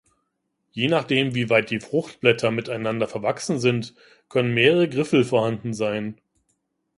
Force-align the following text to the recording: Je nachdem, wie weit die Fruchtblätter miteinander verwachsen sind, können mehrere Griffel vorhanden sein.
Je 0.71 0.87
nachdem, 0.87 1.35
wie 1.35 1.51
weit 1.51 1.69
die 1.69 1.79
Fruchtblätter 1.79 2.49
miteinander 2.49 3.07
verwachsen 3.07 3.59
sind, 3.59 3.93
können 4.29 4.51
mehrere 4.55 4.89
Griffel 4.89 5.23
vorhanden 5.23 5.75
sein. 5.75 6.19